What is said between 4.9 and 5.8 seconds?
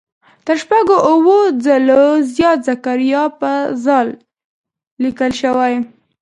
لیکل شوی.